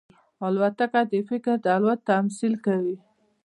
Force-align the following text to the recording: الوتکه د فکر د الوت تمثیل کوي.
الوتکه 0.45 1.01
د 1.11 1.13
فکر 1.29 1.53
د 1.63 1.65
الوت 1.75 1.99
تمثیل 2.11 2.53
کوي. 2.65 2.95